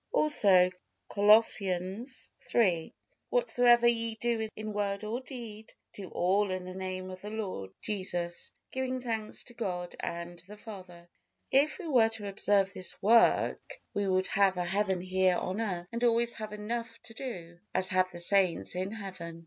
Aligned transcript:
Also 0.11 0.71
Colossians 1.09 2.27
iii: 2.55 2.91
"Whatsoever 3.29 3.87
ye 3.87 4.15
do 4.15 4.49
in 4.55 4.73
word 4.73 5.03
or 5.03 5.19
deed, 5.21 5.75
do 5.93 6.09
all 6.09 6.49
in 6.49 6.65
the 6.65 6.73
Name 6.73 7.11
of 7.11 7.21
the 7.21 7.29
Lord 7.29 7.69
Jesus, 7.81 8.51
giving 8.71 8.99
thanks 8.99 9.43
to 9.43 9.53
God 9.53 9.95
and 9.99 10.39
the 10.39 10.57
Father." 10.57 11.07
If 11.51 11.77
we 11.77 11.85
were 11.87 12.09
to 12.09 12.27
observe 12.27 12.73
this 12.73 12.99
work, 12.99 13.79
we 13.93 14.07
would 14.07 14.29
have 14.29 14.57
a 14.57 14.65
heaven 14.65 15.01
here 15.01 15.37
on 15.37 15.61
earth 15.61 15.87
and 15.91 16.03
always 16.03 16.33
have 16.33 16.51
enough 16.51 16.97
to 17.03 17.13
do, 17.13 17.59
as 17.75 17.89
have 17.89 18.09
the 18.09 18.17
saints 18.17 18.73
in 18.73 18.89
heaven. 18.91 19.39